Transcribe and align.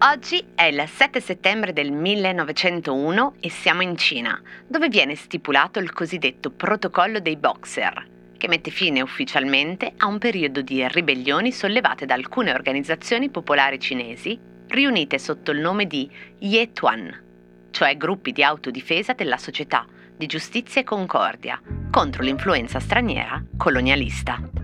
Oggi 0.00 0.42
è 0.54 0.62
il 0.62 0.84
7 0.86 1.20
settembre 1.20 1.72
del 1.72 1.90
1901 1.92 3.34
e 3.40 3.50
siamo 3.50 3.82
in 3.82 3.96
Cina, 3.96 4.40
dove 4.66 4.88
viene 4.88 5.14
stipulato 5.16 5.80
il 5.80 5.92
cosiddetto 5.92 6.50
Protocollo 6.50 7.18
dei 7.20 7.36
Boxer, 7.36 8.06
che 8.36 8.48
mette 8.48 8.70
fine 8.70 9.02
ufficialmente 9.02 9.92
a 9.96 10.06
un 10.06 10.18
periodo 10.18 10.62
di 10.62 10.86
ribellioni 10.86 11.50
sollevate 11.50 12.06
da 12.06 12.14
alcune 12.14 12.52
organizzazioni 12.52 13.28
popolari 13.28 13.80
cinesi 13.80 14.38
riunite 14.68 15.18
sotto 15.18 15.50
il 15.50 15.58
nome 15.58 15.86
di 15.86 16.08
Ye-Tuan, 16.38 17.24
cioè 17.70 17.96
gruppi 17.96 18.32
di 18.32 18.42
autodifesa 18.42 19.14
della 19.14 19.36
società, 19.36 19.84
di 20.16 20.26
giustizia 20.26 20.80
e 20.80 20.84
concordia, 20.84 21.60
contro 21.90 22.22
l'influenza 22.22 22.78
straniera 22.78 23.42
colonialista. 23.56 24.57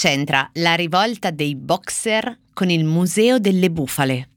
C'entra 0.00 0.48
la 0.54 0.76
rivolta 0.76 1.30
dei 1.30 1.54
boxer 1.54 2.38
con 2.54 2.70
il 2.70 2.84
Museo 2.84 3.38
delle 3.38 3.70
Bufale? 3.70 4.28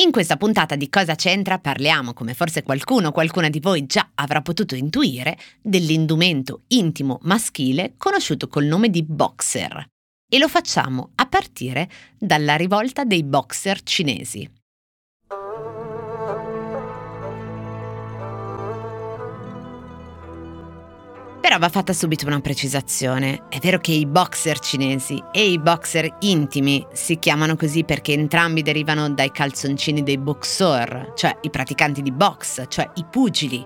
In 0.00 0.12
questa 0.12 0.36
puntata 0.36 0.76
di 0.76 0.88
Cosa 0.88 1.16
c'entra 1.16 1.58
parliamo, 1.58 2.12
come 2.12 2.34
forse 2.34 2.62
qualcuno 2.62 3.08
o 3.08 3.10
qualcuna 3.10 3.48
di 3.48 3.58
voi 3.58 3.84
già 3.86 4.10
avrà 4.14 4.42
potuto 4.42 4.76
intuire, 4.76 5.36
dell'indumento 5.60 6.62
intimo 6.68 7.18
maschile 7.22 7.94
conosciuto 7.96 8.46
col 8.46 8.66
nome 8.66 8.90
di 8.90 9.02
boxer. 9.02 9.84
E 10.30 10.38
lo 10.38 10.46
facciamo 10.46 11.10
a 11.16 11.26
partire 11.26 11.90
dalla 12.16 12.54
rivolta 12.54 13.02
dei 13.02 13.24
boxer 13.24 13.82
cinesi. 13.82 14.48
Però 21.44 21.58
va 21.58 21.68
fatta 21.68 21.92
subito 21.92 22.26
una 22.26 22.40
precisazione. 22.40 23.42
È 23.50 23.58
vero 23.58 23.78
che 23.78 23.92
i 23.92 24.06
boxer 24.06 24.58
cinesi 24.60 25.22
e 25.30 25.50
i 25.50 25.58
boxer 25.58 26.16
intimi 26.20 26.86
si 26.94 27.18
chiamano 27.18 27.54
così 27.54 27.84
perché 27.84 28.14
entrambi 28.14 28.62
derivano 28.62 29.10
dai 29.10 29.30
calzoncini 29.30 30.02
dei 30.02 30.16
boxer, 30.16 31.12
cioè 31.14 31.36
i 31.42 31.50
praticanti 31.50 32.00
di 32.00 32.12
box, 32.12 32.64
cioè 32.68 32.90
i 32.94 33.04
pugili. 33.10 33.62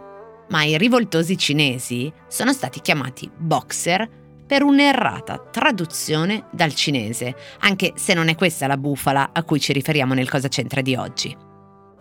Ma 0.48 0.64
i 0.64 0.76
rivoltosi 0.76 1.38
cinesi 1.38 2.12
sono 2.26 2.52
stati 2.52 2.80
chiamati 2.80 3.30
boxer 3.32 4.08
per 4.44 4.64
un'errata 4.64 5.38
traduzione 5.38 6.46
dal 6.50 6.74
cinese, 6.74 7.36
anche 7.60 7.92
se 7.94 8.12
non 8.12 8.26
è 8.26 8.34
questa 8.34 8.66
la 8.66 8.76
bufala 8.76 9.30
a 9.32 9.44
cui 9.44 9.60
ci 9.60 9.72
riferiamo 9.72 10.14
nel 10.14 10.28
Cosa 10.28 10.48
c'entra 10.48 10.80
di 10.80 10.96
oggi. 10.96 11.47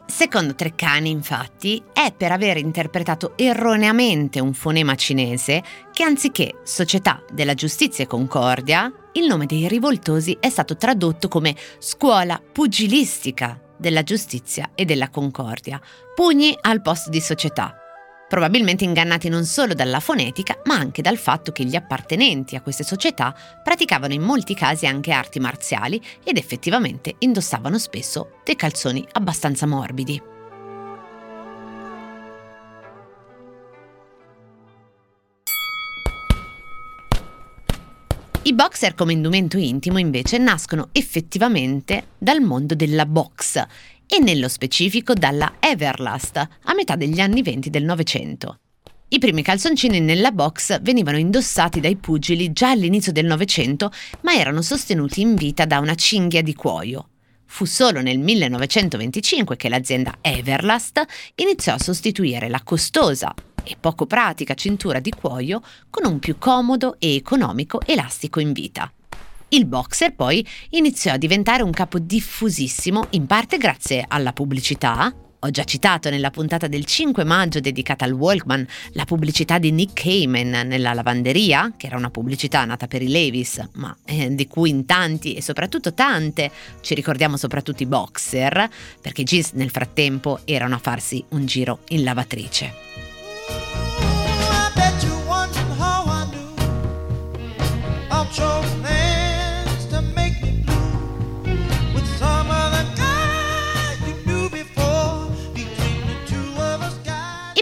Secondo 0.07 0.55
Treccani, 0.55 1.09
infatti, 1.09 1.83
è 1.91 2.13
per 2.15 2.31
aver 2.31 2.57
interpretato 2.57 3.33
erroneamente 3.35 4.39
un 4.39 4.53
fonema 4.53 4.95
cinese 4.95 5.61
che 5.91 6.03
anziché 6.03 6.61
Società 6.63 7.21
della 7.31 7.53
Giustizia 7.53 8.05
e 8.05 8.07
Concordia, 8.07 8.91
il 9.13 9.27
nome 9.27 9.45
dei 9.45 9.67
rivoltosi 9.67 10.37
è 10.39 10.49
stato 10.49 10.77
tradotto 10.77 11.27
come 11.27 11.55
Scuola 11.79 12.41
Pugilistica 12.51 13.61
della 13.77 14.03
Giustizia 14.03 14.71
e 14.75 14.85
della 14.85 15.09
Concordia, 15.09 15.79
pugni 16.15 16.57
al 16.61 16.81
posto 16.81 17.09
di 17.09 17.19
società 17.19 17.81
probabilmente 18.27 18.83
ingannati 18.83 19.29
non 19.29 19.45
solo 19.45 19.73
dalla 19.73 19.99
fonetica, 19.99 20.59
ma 20.65 20.75
anche 20.75 21.01
dal 21.01 21.17
fatto 21.17 21.51
che 21.51 21.63
gli 21.63 21.75
appartenenti 21.75 22.55
a 22.55 22.61
queste 22.61 22.83
società 22.83 23.35
praticavano 23.63 24.13
in 24.13 24.21
molti 24.21 24.53
casi 24.53 24.85
anche 24.85 25.11
arti 25.11 25.39
marziali 25.39 26.01
ed 26.23 26.37
effettivamente 26.37 27.15
indossavano 27.19 27.77
spesso 27.77 28.39
dei 28.43 28.55
calzoni 28.55 29.05
abbastanza 29.13 29.65
morbidi. 29.65 30.35
I 38.47 38.53
boxer 38.53 38.95
come 38.95 39.11
indumento 39.11 39.57
intimo 39.57 39.97
invece 39.97 40.37
nascono 40.37 40.87
effettivamente 40.93 42.11
dal 42.17 42.39
mondo 42.39 42.75
della 42.75 43.05
box 43.05 43.61
e 44.07 44.19
nello 44.19 44.47
specifico 44.47 45.13
dalla 45.13 45.55
Everlast 45.59 46.37
a 46.37 46.73
metà 46.73 46.95
degli 46.95 47.19
anni 47.19 47.41
20 47.41 47.69
del 47.69 47.83
Novecento. 47.83 48.59
I 49.09 49.19
primi 49.19 49.41
calzoncini 49.41 49.99
nella 49.99 50.31
box 50.31 50.81
venivano 50.81 51.17
indossati 51.17 51.79
dai 51.79 51.95
pugili 51.95 52.51
già 52.51 52.71
all'inizio 52.71 53.11
del 53.11 53.25
Novecento, 53.25 53.91
ma 54.21 54.33
erano 54.33 54.61
sostenuti 54.61 55.21
in 55.21 55.35
vita 55.35 55.65
da 55.65 55.79
una 55.79 55.95
cinghia 55.95 56.41
di 56.41 56.53
cuoio. 56.53 57.09
Fu 57.45 57.63
solo 57.63 58.01
nel 58.01 58.19
1925 58.19 59.55
che 59.55 59.69
l'azienda 59.69 60.17
Everlast 60.19 61.05
iniziò 61.35 61.73
a 61.73 61.79
sostituire 61.79 62.49
la 62.49 62.61
costosa 62.63 63.33
e 63.63 63.77
poco 63.79 64.05
pratica 64.05 64.53
cintura 64.53 64.99
di 64.99 65.11
cuoio 65.11 65.61
con 65.89 66.05
un 66.05 66.19
più 66.19 66.37
comodo 66.37 66.97
e 66.99 67.15
economico 67.15 67.79
elastico 67.85 68.41
in 68.41 68.51
vita. 68.51 68.91
Il 69.49 69.65
boxer 69.65 70.13
poi 70.13 70.45
iniziò 70.71 71.13
a 71.13 71.17
diventare 71.17 71.63
un 71.63 71.71
capo 71.71 71.99
diffusissimo, 71.99 73.07
in 73.11 73.27
parte 73.27 73.57
grazie 73.57 74.03
alla 74.05 74.33
pubblicità. 74.33 75.13
Ho 75.39 75.51
già 75.51 75.63
citato 75.63 76.09
nella 76.09 76.31
puntata 76.31 76.67
del 76.67 76.83
5 76.83 77.23
maggio 77.23 77.61
dedicata 77.61 78.03
al 78.03 78.11
Walkman 78.11 78.67
la 78.91 79.05
pubblicità 79.05 79.57
di 79.57 79.71
Nick 79.71 80.01
Cayman 80.01 80.67
nella 80.67 80.93
lavanderia, 80.93 81.75
che 81.77 81.85
era 81.85 81.95
una 81.95 82.09
pubblicità 82.09 82.65
nata 82.65 82.87
per 82.87 83.01
i 83.01 83.07
Levis, 83.07 83.65
ma 83.75 83.95
eh, 84.03 84.35
di 84.35 84.47
cui 84.47 84.69
in 84.69 84.85
tanti 84.85 85.35
e 85.35 85.41
soprattutto 85.41 85.93
tante 85.93 86.51
ci 86.81 86.93
ricordiamo 86.93 87.37
soprattutto 87.37 87.83
i 87.83 87.85
boxer, 87.85 88.67
perché 88.99 89.23
jeans 89.23 89.51
nel 89.53 89.69
frattempo 89.69 90.41
erano 90.43 90.75
a 90.75 90.79
farsi 90.79 91.23
un 91.29 91.45
giro 91.45 91.79
in 91.89 92.03
lavatrice. 92.03 93.06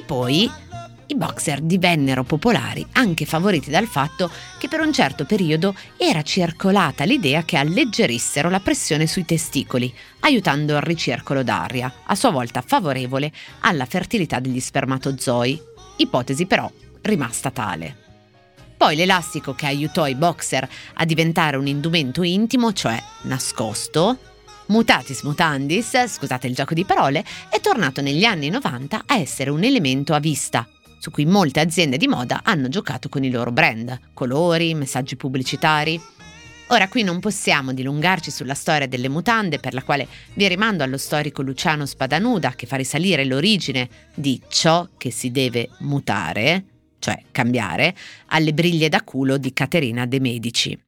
Poi 0.06 0.50
i 1.08 1.16
boxer 1.16 1.62
divennero 1.62 2.24
popolari 2.24 2.86
anche 2.94 3.26
favoriti 3.26 3.70
dal 3.70 3.86
fatto 3.86 4.30
che 4.58 4.68
per 4.68 4.80
un 4.80 4.92
certo 4.92 5.26
periodo 5.26 5.76
era 5.98 6.22
circolata 6.24 7.04
l'idea 7.04 7.44
che 7.44 7.58
alleggerissero 7.58 8.50
la 8.50 8.60
pressione 8.60 9.06
sui 9.06 9.26
testicoli, 9.26 9.94
aiutando 10.22 10.76
il 10.76 10.82
ricircolo 10.82 11.44
d'aria, 11.44 11.92
a 12.06 12.16
sua 12.16 12.32
volta 12.32 12.64
favorevole 12.66 13.32
alla 13.62 13.86
fertilità 13.86 14.40
degli 14.40 14.60
spermatozoi, 14.60 15.62
ipotesi 15.98 16.46
però 16.46 16.70
rimasta 17.02 17.52
tale. 17.52 18.04
Poi 18.78 18.96
l'elastico 18.96 19.54
che 19.54 19.68
aiutò 19.68 20.08
i 20.08 20.16
boxer 20.16 20.68
a 20.96 21.06
diventare 21.06 21.56
un 21.56 21.68
indumento 21.68 22.24
intimo, 22.24 22.74
cioè 22.74 23.02
nascosto, 23.24 24.18
mutatis 24.68 25.22
mutandis, 25.22 26.08
scusate 26.08 26.48
il 26.48 26.56
gioco 26.56 26.74
di 26.74 26.86
parole, 26.86 27.24
è 27.50 27.59
tornato 27.59 28.02
negli 28.02 28.24
anni 28.24 28.50
90 28.50 29.03
a 29.06 29.18
essere 29.18 29.50
un 29.50 29.64
elemento 29.64 30.14
a 30.14 30.20
vista, 30.20 30.68
su 31.00 31.12
cui 31.12 31.26
molte 31.26 31.59
aziende 31.59 31.98
di 31.98 32.08
moda 32.08 32.42
hanno 32.44 32.68
giocato 32.68 33.09
con 33.09 33.24
i 33.24 33.30
loro 33.30 33.52
brand, 33.52 34.00
colori, 34.14 34.74
messaggi 34.74 35.16
pubblicitari. 35.16 36.02
Ora 36.70 36.88
qui 36.88 37.03
non 37.03 37.20
possiamo 37.20 37.74
dilungarci 37.74 38.31
sulla 38.31 38.56
storia 38.56 38.88
delle 38.88 39.08
mutande, 39.08 39.59
per 39.59 39.76
la 39.76 39.84
quale 39.84 40.08
vi 40.34 40.48
rimando 40.48 40.84
allo 40.84 40.97
storico 40.97 41.44
Luciano 41.44 41.86
Spadanuda 41.86 42.53
che 42.56 42.66
fa 42.66 42.76
risalire 42.76 43.24
l'origine 43.24 43.88
di 44.16 44.42
ciò 44.47 44.88
che 44.97 45.12
si 45.12 45.30
deve 45.30 45.70
mutare, 45.80 46.64
cioè 46.97 47.22
cambiare, 47.32 47.96
alle 48.28 48.53
briglie 48.53 48.90
da 48.90 49.03
culo 49.03 49.38
di 49.38 49.53
Caterina 49.53 50.08
De 50.08 50.20
Medici. 50.20 50.80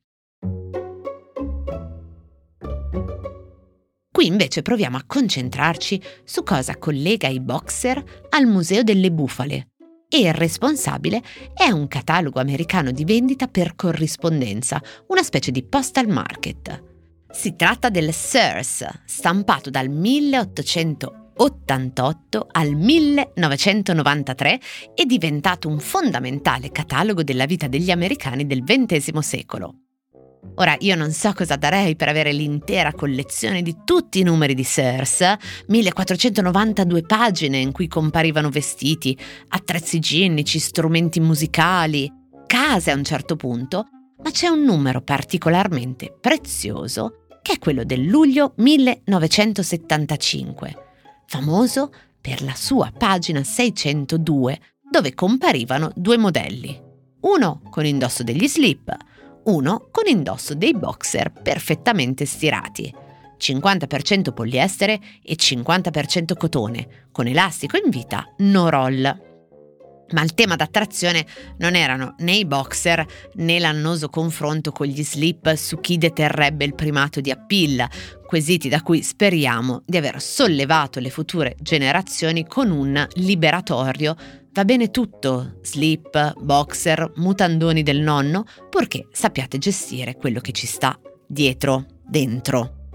Qui 4.17 4.25
invece 4.25 4.63
proviamo 4.63 4.97
a 4.97 5.03
concentrarci 5.05 6.01
su 6.23 6.41
cosa 6.41 6.77
collega 6.77 7.27
i 7.27 7.39
boxer 7.39 8.03
al 8.29 8.47
Museo 8.47 8.81
delle 8.81 9.11
Bufale. 9.11 9.67
E 10.09 10.21
il 10.21 10.33
responsabile 10.33 11.21
è 11.53 11.69
un 11.69 11.87
catalogo 11.87 12.39
americano 12.39 12.89
di 12.89 13.05
vendita 13.05 13.45
per 13.45 13.75
corrispondenza, 13.75 14.81
una 15.09 15.21
specie 15.21 15.51
di 15.51 15.61
postal 15.61 16.07
market. 16.07 16.83
Si 17.29 17.55
tratta 17.55 17.89
del 17.89 18.11
Sears, 18.11 18.87
stampato 19.05 19.69
dal 19.69 19.87
1888 19.87 22.47
al 22.53 22.73
1993 22.73 24.59
e 24.95 25.05
diventato 25.05 25.67
un 25.67 25.77
fondamentale 25.77 26.71
catalogo 26.71 27.21
della 27.21 27.45
vita 27.45 27.67
degli 27.67 27.91
americani 27.91 28.47
del 28.47 28.63
XX 28.63 29.19
secolo. 29.19 29.81
Ora 30.55 30.75
io 30.79 30.95
non 30.95 31.11
so 31.11 31.33
cosa 31.33 31.55
darei 31.55 31.95
per 31.95 32.09
avere 32.09 32.31
l'intera 32.31 32.91
collezione 32.93 33.61
di 33.61 33.77
tutti 33.85 34.17
i 34.19 34.23
numeri 34.23 34.55
di 34.55 34.63
Sears, 34.63 35.35
1492 35.67 37.03
pagine 37.03 37.59
in 37.59 37.71
cui 37.71 37.87
comparivano 37.87 38.49
vestiti, 38.49 39.15
attrezzi 39.49 39.97
igienici, 39.97 40.57
strumenti 40.59 41.19
musicali, 41.19 42.11
case 42.47 42.89
a 42.91 42.95
un 42.95 43.03
certo 43.03 43.35
punto, 43.35 43.89
ma 44.23 44.31
c'è 44.31 44.47
un 44.47 44.63
numero 44.63 45.01
particolarmente 45.01 46.11
prezioso 46.19 47.25
che 47.41 47.53
è 47.53 47.59
quello 47.59 47.83
del 47.83 48.05
luglio 48.05 48.53
1975, 48.55 50.75
famoso 51.27 51.91
per 52.19 52.41
la 52.41 52.55
sua 52.55 52.91
pagina 52.97 53.43
602 53.43 54.59
dove 54.89 55.13
comparivano 55.13 55.91
due 55.95 56.17
modelli, 56.17 56.81
uno 57.21 57.61
con 57.69 57.85
indosso 57.85 58.23
degli 58.23 58.47
slip, 58.47 58.95
uno 59.47 59.87
con 59.91 60.07
indosso 60.07 60.53
dei 60.53 60.73
boxer 60.73 61.31
perfettamente 61.31 62.25
stirati, 62.25 62.93
50% 63.39 64.33
poliestere 64.33 64.99
e 65.23 65.35
50% 65.35 66.35
cotone, 66.37 67.07
con 67.11 67.27
elastico 67.27 67.77
in 67.77 67.89
vita 67.89 68.25
no 68.39 68.69
roll. 68.69 69.25
Ma 70.09 70.21
il 70.21 70.33
tema 70.33 70.55
d'attrazione 70.55 71.25
non 71.57 71.75
erano 71.75 72.15
né 72.19 72.37
i 72.37 72.45
boxer 72.45 73.05
né 73.33 73.59
l'annoso 73.59 74.09
confronto 74.09 74.71
con 74.71 74.87
gli 74.87 75.03
slip 75.03 75.53
su 75.55 75.81
chi 75.81 75.97
deterrebbe 75.97 76.63
il 76.63 76.75
primato 76.75 77.19
di 77.19 77.29
appeal, 77.29 77.85
quesiti 78.25 78.69
da 78.69 78.81
cui 78.81 79.01
speriamo 79.01 79.83
di 79.85 79.97
aver 79.97 80.21
sollevato 80.21 81.01
le 81.01 81.09
future 81.09 81.55
generazioni 81.59 82.45
con 82.45 82.71
un 82.71 83.05
liberatorio 83.15 84.15
Va 84.57 84.65
bene 84.65 84.89
tutto, 84.89 85.59
slip, 85.61 86.33
boxer, 86.41 87.11
mutandoni 87.17 87.83
del 87.83 87.99
nonno, 87.99 88.43
purché 88.71 89.07
sappiate 89.11 89.59
gestire 89.59 90.15
quello 90.15 90.39
che 90.39 90.51
ci 90.51 90.65
sta 90.65 90.99
dietro, 91.27 91.85
dentro. 92.03 92.87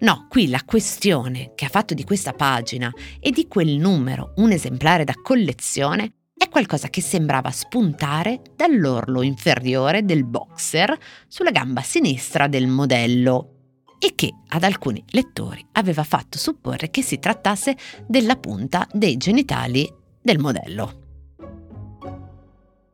No, 0.00 0.26
qui 0.28 0.48
la 0.48 0.64
questione 0.64 1.52
che 1.54 1.66
ha 1.66 1.68
fatto 1.68 1.94
di 1.94 2.02
questa 2.02 2.32
pagina 2.32 2.92
e 3.20 3.30
di 3.30 3.46
quel 3.46 3.76
numero 3.76 4.32
un 4.38 4.50
esemplare 4.50 5.04
da 5.04 5.12
collezione 5.22 6.14
è 6.36 6.48
qualcosa 6.48 6.88
che 6.88 7.00
sembrava 7.00 7.52
spuntare 7.52 8.40
dall'orlo 8.56 9.22
inferiore 9.22 10.04
del 10.04 10.24
boxer 10.24 10.98
sulla 11.28 11.52
gamba 11.52 11.82
sinistra 11.82 12.48
del 12.48 12.66
modello 12.66 13.50
e 14.00 14.16
che 14.16 14.32
ad 14.48 14.64
alcuni 14.64 15.04
lettori 15.10 15.64
aveva 15.74 16.02
fatto 16.02 16.38
supporre 16.38 16.90
che 16.90 17.02
si 17.02 17.20
trattasse 17.20 17.76
della 18.04 18.34
punta 18.34 18.84
dei 18.90 19.16
genitali 19.16 19.88
del 20.20 20.40
modello. 20.40 21.02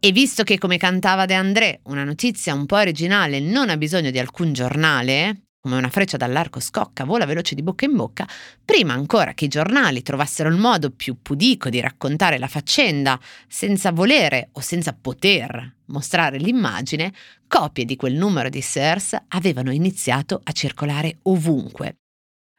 E 0.02 0.12
visto 0.12 0.44
che 0.44 0.56
come 0.56 0.78
cantava 0.78 1.26
De 1.26 1.34
André, 1.34 1.80
una 1.84 2.04
notizia 2.04 2.54
un 2.54 2.64
po' 2.64 2.76
originale 2.76 3.38
non 3.38 3.68
ha 3.68 3.76
bisogno 3.76 4.10
di 4.10 4.18
alcun 4.18 4.54
giornale, 4.54 5.42
come 5.60 5.76
una 5.76 5.90
freccia 5.90 6.16
dall'arco 6.16 6.58
scocca, 6.58 7.04
vola 7.04 7.26
veloce 7.26 7.54
di 7.54 7.62
bocca 7.62 7.84
in 7.84 7.96
bocca, 7.96 8.26
prima 8.64 8.94
ancora 8.94 9.34
che 9.34 9.44
i 9.44 9.48
giornali 9.48 10.00
trovassero 10.00 10.48
il 10.48 10.56
modo 10.56 10.90
più 10.90 11.18
pudico 11.20 11.68
di 11.68 11.80
raccontare 11.80 12.38
la 12.38 12.48
faccenda, 12.48 13.20
senza 13.46 13.92
volere 13.92 14.48
o 14.52 14.60
senza 14.60 14.94
poter 14.98 15.76
mostrare 15.88 16.38
l'immagine, 16.38 17.12
copie 17.46 17.84
di 17.84 17.96
quel 17.96 18.14
numero 18.14 18.48
di 18.48 18.62
Sears 18.62 19.14
avevano 19.28 19.70
iniziato 19.70 20.40
a 20.42 20.52
circolare 20.52 21.18
ovunque. 21.24 21.96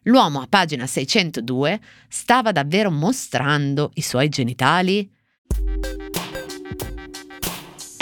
L'uomo 0.04 0.42
a 0.42 0.48
pagina 0.48 0.86
602 0.86 1.82
stava 2.08 2.52
davvero 2.52 2.92
mostrando 2.92 3.90
i 3.96 4.02
suoi 4.02 4.30
genitali? 4.30 5.12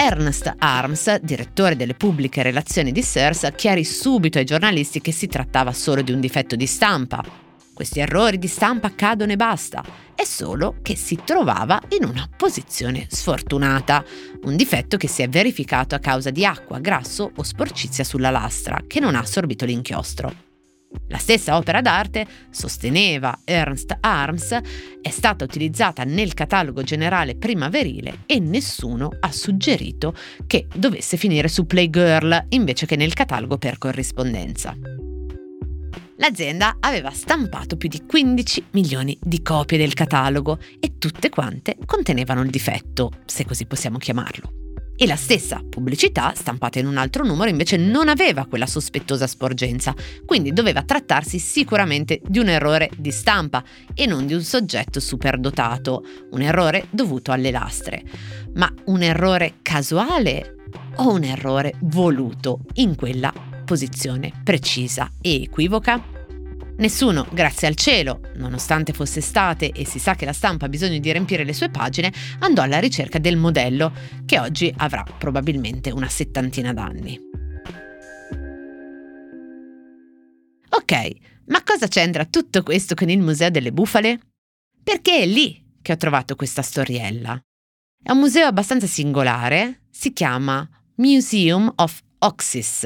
Ernst 0.10 0.52
Arms, 0.58 1.20
direttore 1.20 1.76
delle 1.76 1.94
pubbliche 1.94 2.42
relazioni 2.42 2.92
di 2.92 3.04
Sears, 3.04 3.48
chiarì 3.56 3.84
subito 3.84 4.40
ai 4.40 4.44
giornalisti 4.44 5.02
che 5.02 5.12
si 5.12 5.28
trattava 5.28 5.72
solo 5.72 6.02
di 6.02 6.12
un 6.12 6.20
difetto 6.20 6.56
di 6.56 6.66
stampa. 6.66 7.24
Questi 7.72 8.00
errori 8.00 8.40
di 8.40 8.48
stampa 8.48 8.88
accadono 8.88 9.32
e 9.32 9.36
basta, 9.36 9.84
è 10.16 10.24
solo 10.24 10.78
che 10.82 10.96
si 10.96 11.20
trovava 11.24 11.80
in 11.90 12.06
una 12.06 12.28
posizione 12.36 13.06
sfortunata, 13.08 14.04
un 14.46 14.56
difetto 14.56 14.98
che 14.98 15.08
si 15.08 15.22
è 15.22 15.30
verificato 15.30 15.94
a 15.94 16.00
causa 16.00 16.32
di 16.32 16.44
acqua, 16.44 16.80
grasso 16.80 17.32
o 17.36 17.44
sporcizia 17.44 18.04
sulla 18.04 18.32
lastra, 18.32 18.82
che 18.88 19.00
non 19.00 19.14
ha 19.14 19.20
assorbito 19.20 19.64
l'inchiostro. 19.66 20.49
La 21.08 21.18
stessa 21.18 21.58
opera 21.58 21.82
d'arte, 21.82 22.26
sosteneva 22.50 23.40
Ernst 23.44 23.98
Arms, 24.00 24.58
è 25.02 25.10
stata 25.10 25.44
utilizzata 25.44 26.04
nel 26.04 26.34
catalogo 26.34 26.84
generale 26.84 27.36
primaverile 27.36 28.20
e 28.26 28.40
nessuno 28.40 29.10
ha 29.20 29.32
suggerito 29.32 30.14
che 30.46 30.68
dovesse 30.74 31.18
finire 31.18 31.48
su 31.48 31.66
Playgirl 31.66 32.46
invece 32.50 32.86
che 32.86 32.96
nel 32.96 33.14
catalogo 33.14 33.58
per 33.58 33.78
corrispondenza. 33.78 34.76
L'azienda 36.18 36.78
aveva 36.80 37.12
stampato 37.12 37.78
più 37.78 37.88
di 37.88 38.04
15 38.06 38.66
milioni 38.72 39.18
di 39.22 39.42
copie 39.42 39.78
del 39.78 39.94
catalogo 39.94 40.60
e 40.80 40.98
tutte 40.98 41.30
quante 41.30 41.78
contenevano 41.86 42.42
il 42.42 42.50
difetto, 42.50 43.12
se 43.26 43.46
così 43.46 43.66
possiamo 43.66 43.98
chiamarlo 43.98 44.59
e 45.01 45.07
la 45.07 45.16
stessa 45.16 45.63
pubblicità, 45.68 46.34
stampata 46.36 46.78
in 46.78 46.86
un 46.86 46.98
altro 46.98 47.24
numero, 47.24 47.50
invece 47.50 47.78
non 47.78 48.10
aveva 48.10 48.46
quella 48.46 48.66
sospettosa 48.66 49.28
sporgenza, 49.28 49.96
quindi 50.25 50.51
doveva 50.51 50.84
trattarsi 50.84 51.40
sicuramente 51.40 52.19
di 52.28 52.38
un 52.38 52.50
errore 52.50 52.90
di 52.98 53.10
stampa 53.10 53.63
e 53.94 54.06
non 54.06 54.25
di 54.25 54.34
un 54.34 54.42
soggetto 54.42 55.00
superdotato, 55.00 56.04
un 56.31 56.42
errore 56.42 56.88
dovuto 56.90 57.31
alle 57.31 57.50
lastre. 57.50 58.04
Ma 58.56 58.69
un 58.88 59.01
errore 59.01 59.60
casuale 59.62 60.56
o 60.96 61.13
un 61.13 61.24
errore 61.24 61.75
voluto 61.84 62.60
in 62.74 62.95
quella 62.95 63.31
posizione 63.63 64.34
precisa 64.44 65.10
e 65.22 65.44
equivoca? 65.44 66.19
Nessuno, 66.80 67.28
grazie 67.34 67.68
al 67.68 67.76
cielo, 67.76 68.22
nonostante 68.36 68.94
fosse 68.94 69.20
estate 69.20 69.72
e 69.72 69.86
si 69.86 70.00
sa 70.00 70.16
che 70.16 70.24
la 70.24 70.31
stampa 70.31 70.66
ha 70.66 70.70
bisogno 70.70 70.98
di 70.98 71.12
riempire 71.12 71.44
le 71.44 71.52
sue 71.52 71.70
pagine, 71.70 72.10
andò 72.40 72.62
alla 72.62 72.80
ricerca 72.80 73.20
del 73.20 73.36
modello, 73.36 73.92
che 74.26 74.40
oggi 74.40 74.74
avrà 74.78 75.04
probabilmente 75.04 75.92
una 75.92 76.08
settantina 76.08 76.72
d'anni. 76.72 77.20
Ok, 80.70 81.16
ma 81.48 81.62
cosa 81.66 81.90
c'entra 81.90 82.24
tutto 82.24 82.64
questo 82.64 82.96
con 82.96 83.10
il 83.10 83.20
Museo 83.20 83.50
delle 83.50 83.74
Bufale? 83.74 84.20
Perché 84.81 85.18
è 85.20 85.26
lì 85.26 85.62
che 85.81 85.92
ho 85.92 85.98
trovato 85.98 86.38
questa 86.38 86.62
storiella. 86.62 87.38
È 88.02 88.12
un 88.12 88.20
museo 88.20 88.48
abbastanza 88.48 88.88
singolare, 88.88 89.81
si 89.90 90.14
chiama 90.14 90.66
Museum 90.96 91.74
of 91.76 92.00
Oxys. 92.19 92.86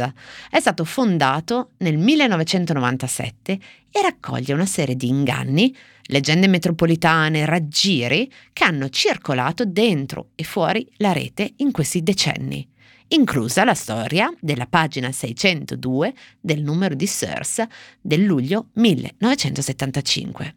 È 0.50 0.60
stato 0.60 0.86
fondato 0.86 1.72
nel 1.78 1.98
1997 1.98 3.60
e 3.92 4.02
raccoglie 4.02 4.54
una 4.54 4.66
serie 4.66 4.96
di 4.96 5.08
inganni, 5.08 5.76
leggende 6.04 6.48
metropolitane, 6.48 7.46
raggiri 7.46 8.32
che 8.52 8.64
hanno 8.64 8.90
circolato 8.90 9.66
dentro 9.66 10.30
e 10.36 10.44
fuori 10.44 10.88
la 10.98 11.12
rete 11.12 11.54
in 11.58 11.72
questi 11.72 12.04
decenni, 12.04 12.68
inclusa 13.10 13.64
la 13.64 13.74
storia 13.74 14.34
della 14.40 14.68
pagina 14.68 15.12
602 15.12 16.14
del 16.40 16.62
numero 16.62 16.96
di 16.96 17.08
Sears 17.08 17.64
del 18.02 18.24
luglio 18.24 18.70
1975. 18.74 20.56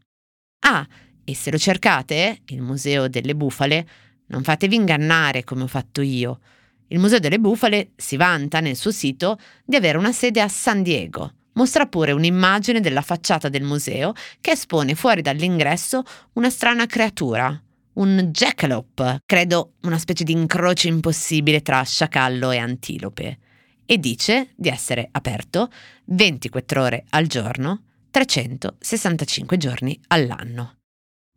Ah, 0.67 0.87
e 1.25 1.35
se 1.35 1.51
lo 1.51 1.59
cercate, 1.59 2.43
il 2.47 2.63
Museo 2.63 3.09
delle 3.09 3.35
Bufale, 3.35 3.89
non 4.27 4.43
fatevi 4.43 4.75
ingannare 4.75 5.45
come 5.45 5.65
ho 5.65 5.67
fatto 5.67 6.01
io. 6.01 6.41
Il 6.89 6.99
Museo 6.99 7.19
delle 7.19 7.39
Bufale 7.39 7.91
si 7.97 8.17
vanta 8.17 8.61
nel 8.61 8.77
suo 8.77 8.93
sito 8.93 9.39
di 9.65 9.77
avere 9.77 9.99
una 9.99 10.13
sede 10.13 10.41
a 10.41 10.49
San 10.49 10.83
Diego. 10.83 11.33
Mostra 11.55 11.87
pure 11.87 12.13
un'immagine 12.13 12.81
della 12.81 13.01
facciata 13.01 13.49
del 13.49 13.63
museo 13.63 14.13
che 14.41 14.53
espone 14.53 14.95
fuori 14.95 15.23
dall'ingresso 15.23 16.03
una 16.35 16.51
strana 16.51 16.87
creatura, 16.87 17.61
un 17.95 18.29
jackalope, 18.31 19.21
credo 19.25 19.73
una 19.83 19.99
specie 19.99 20.23
di 20.23 20.33
incrocio 20.33 20.87
impossibile 20.89 21.63
tra 21.63 21.83
sciacallo 21.83 22.51
e 22.51 22.59
antilope, 22.59 23.39
e 23.87 23.99
dice 23.99 24.51
di 24.55 24.69
essere 24.69 25.09
aperto 25.11 25.71
24 26.05 26.83
ore 26.83 27.05
al 27.11 27.27
giorno, 27.27 27.83
365 28.11 29.57
giorni 29.57 29.99
all'anno. 30.09 30.77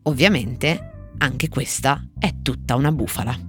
Ovviamente 0.04 1.14
anche 1.18 1.48
questa 1.48 2.06
è 2.18 2.34
tutta 2.42 2.76
una 2.76 2.92
bufala. 2.92 3.49